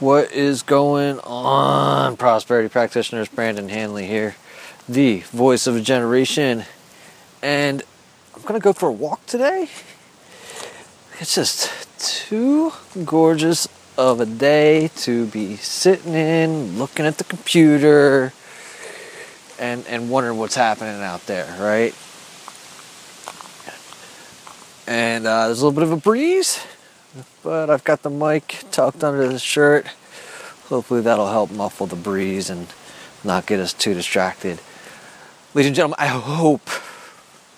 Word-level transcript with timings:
What 0.00 0.32
is 0.32 0.62
going 0.62 1.18
on, 1.24 2.16
prosperity 2.16 2.70
practitioners? 2.70 3.28
Brandon 3.28 3.68
Hanley 3.68 4.06
here, 4.06 4.34
the 4.88 5.18
voice 5.18 5.66
of 5.66 5.76
a 5.76 5.82
generation, 5.82 6.64
and 7.42 7.82
I'm 8.34 8.40
gonna 8.40 8.60
go 8.60 8.72
for 8.72 8.88
a 8.88 8.92
walk 8.92 9.26
today. 9.26 9.68
It's 11.18 11.34
just 11.34 11.70
too 12.00 12.72
gorgeous 13.04 13.68
of 13.98 14.20
a 14.20 14.24
day 14.24 14.88
to 14.96 15.26
be 15.26 15.56
sitting 15.56 16.14
in, 16.14 16.78
looking 16.78 17.04
at 17.04 17.18
the 17.18 17.24
computer, 17.24 18.32
and 19.58 19.86
and 19.86 20.08
wondering 20.08 20.38
what's 20.38 20.54
happening 20.54 21.02
out 21.02 21.26
there, 21.26 21.44
right? 21.60 21.94
And 24.86 25.26
uh, 25.26 25.48
there's 25.48 25.60
a 25.60 25.66
little 25.66 25.78
bit 25.78 25.84
of 25.84 25.92
a 25.92 26.00
breeze, 26.00 26.58
but 27.42 27.70
I've 27.70 27.84
got 27.84 28.02
the 28.02 28.10
mic 28.10 28.64
tucked 28.70 29.02
under 29.02 29.28
the 29.28 29.38
shirt. 29.38 29.86
Hopefully 30.68 31.00
that'll 31.00 31.30
help 31.30 31.50
muffle 31.50 31.86
the 31.86 31.96
breeze 31.96 32.50
and 32.50 32.66
not 33.24 33.46
get 33.46 33.60
us 33.60 33.72
too 33.72 33.94
distracted. 33.94 34.60
Ladies 35.54 35.68
and 35.68 35.76
gentlemen, 35.76 35.96
I 35.98 36.06
hope 36.06 36.70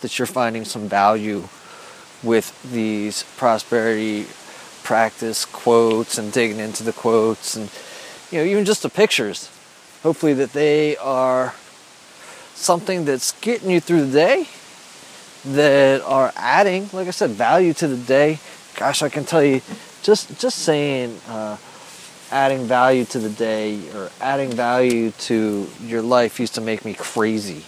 that 0.00 0.18
you're 0.18 0.26
finding 0.26 0.64
some 0.64 0.88
value 0.88 1.48
with 2.22 2.72
these 2.72 3.24
prosperity 3.36 4.26
practice 4.82 5.44
quotes 5.44 6.18
and 6.18 6.32
digging 6.32 6.58
into 6.58 6.82
the 6.82 6.92
quotes 6.92 7.54
and 7.54 7.70
you 8.30 8.38
know 8.38 8.44
even 8.44 8.64
just 8.64 8.82
the 8.82 8.88
pictures. 8.88 9.50
Hopefully 10.02 10.34
that 10.34 10.52
they 10.52 10.96
are 10.96 11.54
something 12.54 13.04
that's 13.04 13.32
getting 13.40 13.70
you 13.70 13.80
through 13.80 14.06
the 14.06 14.12
day 14.12 14.48
that 15.44 16.00
are 16.02 16.32
adding, 16.36 16.88
like 16.92 17.08
I 17.08 17.10
said, 17.10 17.30
value 17.30 17.72
to 17.74 17.88
the 17.88 17.96
day. 17.96 18.38
Gosh, 18.76 19.02
I 19.02 19.08
can 19.08 19.24
tell 19.24 19.42
you, 19.42 19.60
just 20.02 20.40
just 20.40 20.60
saying, 20.60 21.20
uh, 21.28 21.56
adding 22.30 22.64
value 22.64 23.04
to 23.04 23.18
the 23.18 23.30
day 23.30 23.78
or 23.94 24.10
adding 24.20 24.50
value 24.50 25.10
to 25.10 25.68
your 25.82 26.02
life 26.02 26.40
used 26.40 26.54
to 26.54 26.60
make 26.60 26.84
me 26.84 26.94
crazy 26.94 27.64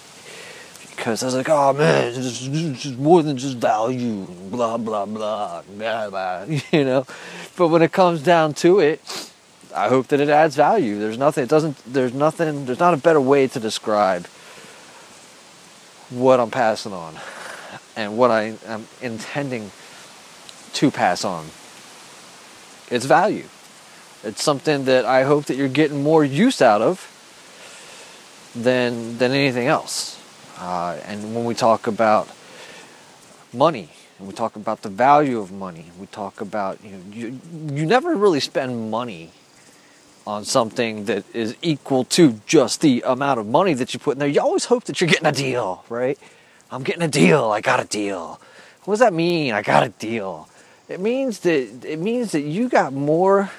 because 0.96 1.22
I 1.22 1.26
was 1.26 1.34
like, 1.34 1.48
oh 1.48 1.72
man, 1.72 2.06
is 2.06 2.96
more 2.96 3.22
than 3.22 3.36
just 3.36 3.58
value, 3.58 4.24
blah 4.50 4.78
blah 4.78 5.04
blah, 5.04 5.62
blah 5.62 6.10
blah, 6.10 6.44
you 6.72 6.84
know. 6.84 7.06
But 7.56 7.68
when 7.68 7.82
it 7.82 7.92
comes 7.92 8.22
down 8.22 8.54
to 8.54 8.80
it, 8.80 9.30
I 9.74 9.88
hope 9.88 10.06
that 10.08 10.20
it 10.20 10.28
adds 10.28 10.56
value. 10.56 10.98
There's 10.98 11.18
nothing. 11.18 11.44
It 11.44 11.50
doesn't. 11.50 11.76
There's 11.86 12.14
nothing. 12.14 12.64
There's 12.64 12.80
not 12.80 12.94
a 12.94 12.96
better 12.96 13.20
way 13.20 13.48
to 13.48 13.60
describe 13.60 14.26
what 16.10 16.40
I'm 16.40 16.50
passing 16.50 16.92
on 16.92 17.16
and 17.96 18.16
what 18.16 18.30
I 18.30 18.54
am 18.66 18.86
intending 19.02 19.70
to 20.90 20.96
pass 20.96 21.24
on. 21.24 21.46
It's 22.90 23.06
value. 23.06 23.48
It's 24.22 24.42
something 24.42 24.84
that 24.84 25.04
I 25.04 25.24
hope 25.24 25.46
that 25.46 25.56
you're 25.56 25.68
getting 25.68 26.02
more 26.02 26.24
use 26.24 26.60
out 26.62 26.82
of 26.82 27.10
than 28.54 29.18
than 29.18 29.32
anything 29.32 29.66
else. 29.66 30.20
Uh, 30.58 30.98
and 31.06 31.34
when 31.34 31.44
we 31.44 31.54
talk 31.54 31.86
about 31.86 32.28
money, 33.52 33.88
and 34.18 34.28
we 34.28 34.34
talk 34.34 34.56
about 34.56 34.82
the 34.82 34.88
value 34.88 35.38
of 35.40 35.50
money, 35.50 35.86
we 35.98 36.06
talk 36.06 36.40
about 36.40 36.78
you 36.84 36.90
know 36.92 37.02
you, 37.12 37.40
you 37.72 37.86
never 37.86 38.14
really 38.14 38.40
spend 38.40 38.90
money 38.90 39.30
on 40.26 40.44
something 40.44 41.04
that 41.04 41.24
is 41.34 41.54
equal 41.60 42.04
to 42.04 42.40
just 42.46 42.80
the 42.80 43.02
amount 43.06 43.38
of 43.40 43.46
money 43.46 43.74
that 43.74 43.92
you 43.92 44.00
put 44.00 44.12
in 44.12 44.18
there. 44.18 44.28
You 44.28 44.40
always 44.40 44.64
hope 44.66 44.84
that 44.84 45.00
you're 45.00 45.10
getting 45.10 45.26
a 45.26 45.32
deal, 45.32 45.84
right? 45.88 46.18
I'm 46.70 46.82
getting 46.82 47.02
a 47.02 47.08
deal. 47.08 47.50
I 47.50 47.60
got 47.60 47.80
a 47.80 47.84
deal. 47.84 48.40
What 48.84 48.94
does 48.94 49.00
that 49.00 49.12
mean? 49.12 49.52
I 49.52 49.62
got 49.62 49.82
a 49.84 49.90
deal. 49.90 50.48
It 50.88 51.00
means 51.00 51.40
that 51.40 51.84
it 51.84 51.98
means 51.98 52.32
that 52.32 52.42
you 52.42 52.68
got 52.68 52.92
more 52.92 53.50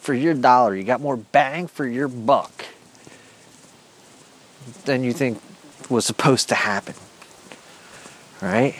for 0.00 0.14
your 0.14 0.34
dollar. 0.34 0.76
You 0.76 0.84
got 0.84 1.00
more 1.00 1.16
bang 1.16 1.66
for 1.66 1.86
your 1.86 2.08
buck 2.08 2.66
than 4.84 5.02
you 5.02 5.12
think 5.12 5.40
was 5.90 6.04
supposed 6.04 6.48
to 6.50 6.54
happen. 6.54 6.94
Right? 8.40 8.76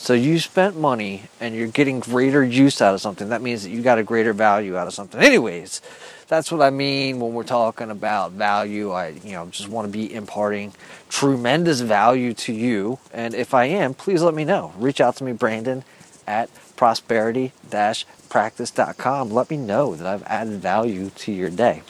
So 0.00 0.14
you 0.14 0.40
spent 0.40 0.78
money 0.78 1.24
and 1.40 1.54
you're 1.54 1.68
getting 1.68 2.00
greater 2.00 2.42
use 2.42 2.80
out 2.80 2.94
of 2.94 3.02
something. 3.02 3.28
That 3.28 3.42
means 3.42 3.64
that 3.64 3.70
you 3.70 3.82
got 3.82 3.98
a 3.98 4.02
greater 4.02 4.32
value 4.32 4.78
out 4.78 4.86
of 4.86 4.94
something. 4.94 5.20
Anyways, 5.20 5.82
that's 6.26 6.50
what 6.50 6.62
I 6.62 6.70
mean 6.70 7.20
when 7.20 7.34
we're 7.34 7.44
talking 7.44 7.90
about 7.90 8.32
value. 8.32 8.92
I, 8.92 9.08
you 9.08 9.32
know, 9.32 9.48
just 9.48 9.68
want 9.68 9.86
to 9.86 9.92
be 9.92 10.10
imparting 10.12 10.72
tremendous 11.10 11.82
value 11.82 12.32
to 12.32 12.50
you. 12.50 12.98
And 13.12 13.34
if 13.34 13.52
I 13.52 13.66
am, 13.66 13.92
please 13.92 14.22
let 14.22 14.32
me 14.32 14.46
know. 14.46 14.72
Reach 14.78 15.02
out 15.02 15.16
to 15.16 15.24
me, 15.24 15.32
Brandon, 15.32 15.84
at 16.26 16.48
prosperity-practice.com. 16.76 19.30
Let 19.30 19.50
me 19.50 19.58
know 19.58 19.94
that 19.96 20.06
I've 20.06 20.22
added 20.22 20.62
value 20.62 21.10
to 21.10 21.30
your 21.30 21.50
day. 21.50 21.82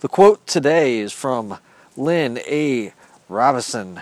The 0.00 0.08
quote 0.08 0.46
today 0.46 1.00
is 1.00 1.12
from 1.12 1.58
Lynn 1.98 2.38
A. 2.46 2.94
Robinson. 3.28 4.00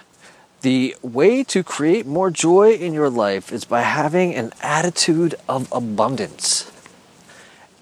The 0.67 0.97
way 1.01 1.45
to 1.45 1.63
create 1.63 2.07
more 2.07 2.29
joy 2.29 2.73
in 2.73 2.93
your 2.93 3.09
life 3.09 3.53
is 3.53 3.65
by 3.65 3.83
having 3.83 4.35
an 4.35 4.51
attitude 4.61 5.37
of 5.49 5.71
abundance. 5.71 6.73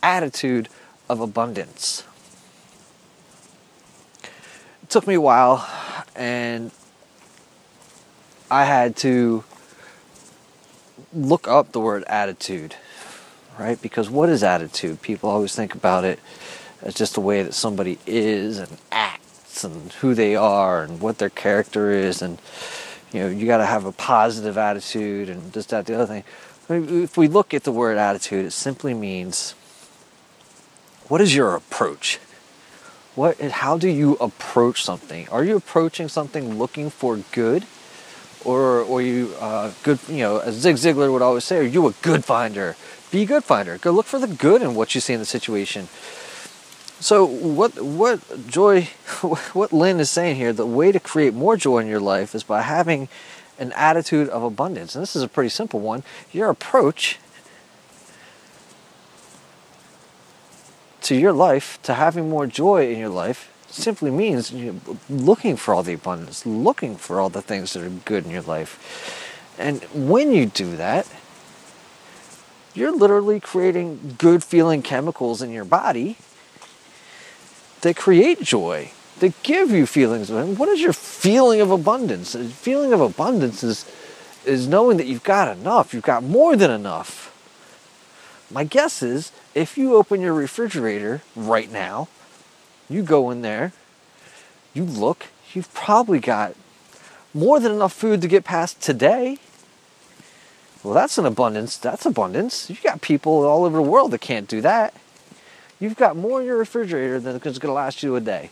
Attitude 0.03 0.69
of 1.09 1.19
abundance. 1.19 2.05
It 4.83 4.91
took 4.91 5.06
me 5.06 5.15
a 5.15 5.21
while, 5.23 5.67
and 6.15 6.73
I 8.50 8.67
had 8.67 8.97
to 8.97 9.44
look 11.15 11.49
up 11.49 11.73
the 11.73 11.81
word 11.81 12.05
attitude, 12.06 12.77
right? 13.59 13.81
Because 13.81 14.11
what 14.11 14.28
is 14.28 14.43
attitude? 14.43 15.00
People 15.00 15.31
always 15.31 15.55
think 15.55 15.75
about 15.75 16.05
it 16.05 16.19
as 16.83 16.93
just 16.93 17.15
the 17.15 17.23
way 17.23 17.43
that 17.43 17.55
somebody 17.55 17.99
is 18.05 18.59
and 18.59 18.77
acts 18.93 19.14
and 19.65 19.93
who 19.95 20.15
they 20.15 20.37
are 20.37 20.83
and 20.83 21.01
what 21.01 21.19
their 21.19 21.31
character 21.31 21.91
is 21.91 22.23
and 22.23 22.39
you 23.13 23.21
know 23.21 23.29
you 23.29 23.47
got 23.47 23.59
to 23.59 23.67
have 23.67 23.85
a 23.85 23.93
positive 23.93 24.59
attitude 24.59 25.29
and 25.29 25.53
just 25.53 25.71
that 25.71 25.87
the 25.87 25.95
other 25.95 26.07
thing. 26.07 26.25
If 26.69 27.17
we 27.17 27.29
look 27.29 27.53
at 27.53 27.65
the 27.65 27.73
word 27.73 27.99
attitude 27.99 28.47
it 28.47 28.51
simply 28.53 28.95
means 28.95 29.55
what 31.09 31.21
is 31.21 31.35
your 31.35 31.55
approach? 31.55 32.19
What 33.15 33.41
how 33.41 33.79
do 33.79 33.89
you 33.89 34.15
approach 34.15 34.83
something? 34.83 35.29
Are 35.29 35.45
you 35.45 35.57
approaching 35.57 36.09
something 36.09 36.59
looking 36.59 36.91
for 36.91 37.19
good? 37.33 37.67
Or 38.45 38.81
or 38.81 39.01
you 39.01 39.35
uh, 39.41 39.73
good 39.83 39.99
you 40.09 40.19
know 40.19 40.39
as 40.39 40.55
zig 40.57 40.77
ziglar 40.77 41.13
would 41.13 41.23
always 41.23 41.45
say 41.45 41.59
are 41.59 41.63
you 41.63 41.87
a 41.87 41.93
good 42.03 42.25
finder? 42.25 42.77
Be 43.11 43.23
a 43.23 43.27
good 43.27 43.45
finder. 43.45 43.79
Go 43.79 43.93
look 43.93 44.07
for 44.07 44.19
the 44.19 44.27
good 44.27 44.61
in 44.63 44.75
what 44.75 44.95
you 44.95 45.01
see 45.01 45.13
in 45.13 45.21
the 45.21 45.27
situation 45.27 45.89
so 47.05 47.27
what 47.27 47.79
what 47.83 48.49
joy 48.49 48.85
what 49.53 49.75
Lynn 49.75 50.01
is 50.01 50.09
saying 50.09 50.37
here, 50.37 50.55
the 50.55 50.65
way 50.65 50.91
to 50.91 50.99
create 50.99 51.35
more 51.35 51.55
joy 51.55 51.81
in 51.81 51.87
your 51.87 52.01
life 52.01 52.35
is 52.35 52.43
by 52.43 52.63
having 52.63 53.11
an 53.59 53.73
attitude 53.73 54.31
of 54.31 54.43
abundance. 54.43 54.95
And 54.95 55.03
this 55.03 55.15
is 55.15 55.23
a 55.23 55.29
pretty 55.29 55.51
simple 55.51 55.81
one. 55.81 56.03
Your 56.33 56.49
approach 56.49 57.19
to 61.03 61.15
your 61.15 61.35
life, 61.35 61.79
to 61.83 61.93
having 61.93 62.31
more 62.31 62.47
joy 62.47 62.91
in 62.91 62.99
your 62.99 63.11
life, 63.11 63.53
simply 63.69 64.11
means 64.11 64.51
looking 65.11 65.59
for 65.59 65.75
all 65.75 65.83
the 65.83 65.93
abundance, 65.93 66.47
looking 66.47 66.97
for 66.97 67.21
all 67.21 67.29
the 67.29 67.43
things 67.43 67.75
that 67.75 67.83
are 67.83 67.91
good 67.91 68.25
in 68.25 68.31
your 68.31 68.41
life. 68.41 69.53
And 69.59 69.85
when 69.93 70.33
you 70.33 70.47
do 70.47 70.75
that, 70.77 71.07
you're 72.73 72.97
literally 72.97 73.41
creating 73.41 74.15
good 74.17 74.43
feeling 74.43 74.81
chemicals 74.81 75.43
in 75.43 75.51
your 75.51 75.67
body 75.67 76.17
that 77.84 77.97
create 77.97 78.43
joy, 78.43 78.91
that 79.21 79.41
give 79.43 79.71
you 79.71 79.87
feelings 79.87 80.31
of 80.31 80.59
what 80.59 80.69
is 80.69 80.81
your 80.81 80.93
feeling 80.93 81.61
of 81.61 81.71
abundance? 81.71 82.33
The 82.33 82.45
feeling 82.45 82.93
of 82.93 83.00
abundance 83.00 83.62
is 83.62 83.87
is 84.45 84.67
knowing 84.67 84.97
that 84.99 85.06
you've 85.06 85.22
got 85.22 85.56
enough, 85.56 85.94
you've 85.94 86.03
got 86.03 86.23
more 86.23 86.56
than 86.56 86.71
enough. 86.71 87.31
My 88.50 88.65
guess 88.65 89.03
is 89.03 89.32
if 89.55 89.79
you 89.79 89.97
open 89.97 90.20
your 90.20 90.35
refrigerator 90.35 91.23
right 91.35 91.70
now, 91.70 92.09
you 92.88 93.03
go 93.03 93.31
in 93.31 93.43
there, 93.43 93.73
you 94.75 94.85
look, 94.85 95.26
you've 95.55 95.73
probably 95.73 96.20
got 96.20 96.55
more 97.32 97.59
than 97.59 97.73
enough 97.73 97.93
food 97.93 98.20
to 98.23 98.29
get 98.29 98.44
past 98.44 98.81
today. 98.81 99.38
Well, 100.82 100.94
that's 100.94 101.17
an 101.17 101.25
abundance. 101.25 101.79
That's 101.79 102.05
abundance. 102.05 102.69
You 102.69 102.76
got 102.82 103.00
people 103.00 103.44
all 103.44 103.64
over 103.64 103.76
the 103.76 103.82
world 103.82 104.11
that 104.11 104.20
can't 104.20 104.47
do 104.47 104.61
that. 104.61 104.94
You've 105.81 105.97
got 105.97 106.17
more 106.17 106.41
in 106.41 106.47
your 106.47 106.56
refrigerator 106.56 107.21
than 107.21 107.37
is 107.37 107.43
going 107.43 107.71
to 107.71 107.73
last 107.73 108.03
you 108.03 108.15
a 108.17 108.21
day. 108.21 108.50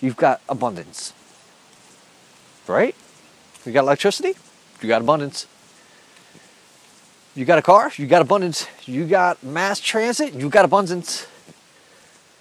You've 0.00 0.16
got 0.16 0.40
abundance. 0.48 1.12
Right? 2.66 2.94
You 3.64 3.72
got 3.72 3.84
electricity? 3.84 4.34
You 4.82 4.88
got 4.88 5.00
abundance. 5.00 5.46
You 7.34 7.44
got 7.44 7.58
a 7.58 7.62
car? 7.62 7.92
You 7.96 8.06
got 8.06 8.22
abundance. 8.22 8.66
You 8.84 9.06
got 9.06 9.42
mass 9.42 9.80
transit? 9.80 10.34
You 10.34 10.48
got 10.48 10.64
abundance. 10.64 11.26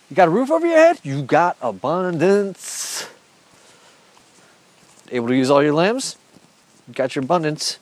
You 0.10 0.16
got 0.16 0.28
a 0.28 0.31
roof 0.31 0.50
over 0.52 0.66
your 0.66 0.78
head? 0.78 1.00
You 1.04 1.22
got 1.22 1.58
abundance. 1.62 3.08
Able 5.12 5.28
to 5.28 5.36
use 5.36 5.50
all 5.50 5.64
your 5.64 5.74
limbs? 5.74 6.18
You 6.88 6.94
got 6.94 7.16
your 7.16 7.24
abundance. 7.24 7.80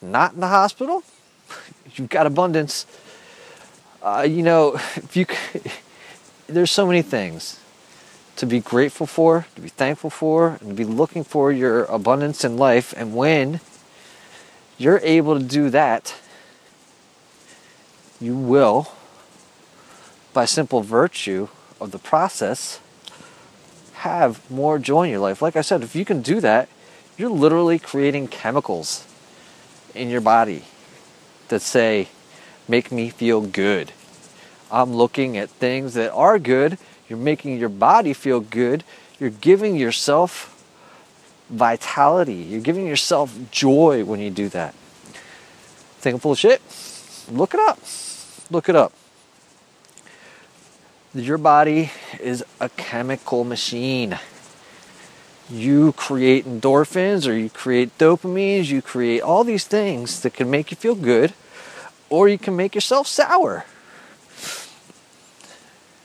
Not 0.00 0.34
in 0.34 0.40
the 0.40 0.48
hospital? 0.48 1.02
You've 1.94 2.08
got 2.08 2.26
abundance 2.26 2.86
Uh, 4.02 4.26
you 4.28 4.42
know, 4.42 4.74
if 4.74 5.16
you 5.16 5.26
there's 6.46 6.70
so 6.70 6.86
many 6.86 7.02
things 7.02 7.60
to 8.36 8.46
be 8.46 8.60
grateful 8.60 9.06
for, 9.06 9.46
to 9.56 9.60
be 9.60 9.68
thankful 9.68 10.10
for, 10.10 10.58
and 10.60 10.68
to 10.70 10.74
be 10.74 10.84
looking 10.84 11.24
for 11.24 11.50
your 11.50 11.84
abundance 11.86 12.44
in 12.44 12.56
life. 12.56 12.94
And 12.96 13.16
when 13.16 13.60
you're 14.78 15.00
able 15.02 15.36
to 15.36 15.44
do 15.44 15.70
that, 15.70 16.14
you 18.20 18.36
will, 18.36 18.92
by 20.32 20.44
simple 20.44 20.82
virtue 20.82 21.48
of 21.80 21.90
the 21.90 21.98
process, 21.98 22.78
have 23.94 24.48
more 24.48 24.78
joy 24.78 25.04
in 25.04 25.10
your 25.10 25.20
life. 25.20 25.42
Like 25.42 25.56
I 25.56 25.60
said, 25.60 25.82
if 25.82 25.96
you 25.96 26.04
can 26.04 26.22
do 26.22 26.40
that, 26.40 26.68
you're 27.16 27.30
literally 27.30 27.80
creating 27.80 28.28
chemicals 28.28 29.04
in 29.96 30.08
your 30.08 30.20
body 30.20 30.62
that 31.48 31.60
say, 31.60 32.08
make 32.68 32.92
me 32.92 33.10
feel 33.10 33.40
good. 33.40 33.92
I'm 34.70 34.94
looking 34.94 35.36
at 35.36 35.48
things 35.48 35.94
that 35.94 36.12
are 36.12 36.38
good. 36.38 36.78
You're 37.08 37.18
making 37.18 37.58
your 37.58 37.70
body 37.70 38.12
feel 38.12 38.40
good. 38.40 38.84
You're 39.18 39.30
giving 39.30 39.76
yourself 39.76 40.54
vitality. 41.48 42.34
You're 42.34 42.60
giving 42.60 42.86
yourself 42.86 43.36
joy 43.50 44.04
when 44.04 44.20
you 44.20 44.30
do 44.30 44.48
that. 44.50 44.74
Think 46.00 46.14
I'm 46.14 46.20
full 46.20 46.32
of 46.32 46.38
shit? 46.38 46.60
Look 47.30 47.54
it 47.54 47.60
up. 47.60 47.78
Look 48.50 48.68
it 48.68 48.76
up. 48.76 48.92
Your 51.14 51.38
body 51.38 51.90
is 52.20 52.44
a 52.60 52.68
chemical 52.68 53.42
machine. 53.42 54.18
You 55.50 55.92
create 55.92 56.44
endorphins 56.44 57.26
or 57.26 57.32
you 57.32 57.48
create 57.48 57.96
dopamines, 57.96 58.66
you 58.66 58.82
create 58.82 59.22
all 59.22 59.44
these 59.44 59.66
things 59.66 60.20
that 60.20 60.34
can 60.34 60.50
make 60.50 60.70
you 60.70 60.76
feel 60.76 60.94
good, 60.94 61.32
or 62.10 62.28
you 62.28 62.38
can 62.38 62.56
make 62.56 62.74
yourself 62.74 63.06
sour. 63.06 63.64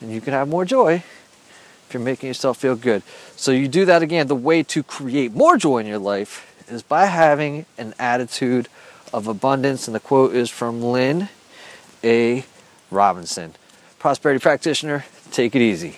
And 0.01 0.11
you 0.11 0.21
can 0.21 0.33
have 0.33 0.47
more 0.47 0.65
joy 0.65 0.95
if 0.95 1.89
you're 1.93 2.03
making 2.03 2.27
yourself 2.27 2.57
feel 2.57 2.75
good. 2.75 3.03
So 3.35 3.51
you 3.51 3.67
do 3.67 3.85
that 3.85 4.01
again. 4.01 4.27
The 4.27 4.35
way 4.35 4.63
to 4.63 4.83
create 4.83 5.33
more 5.33 5.57
joy 5.57 5.79
in 5.79 5.87
your 5.87 5.99
life 5.99 6.49
is 6.69 6.83
by 6.83 7.05
having 7.05 7.65
an 7.77 7.93
attitude 7.97 8.67
of 9.13 9.27
abundance. 9.27 9.87
And 9.87 9.95
the 9.95 9.99
quote 9.99 10.35
is 10.35 10.49
from 10.49 10.81
Lynn 10.81 11.29
A. 12.03 12.45
Robinson 12.91 13.53
prosperity 14.03 14.37
practitioner, 14.37 15.05
take 15.31 15.55
it 15.55 15.61
easy. 15.61 15.95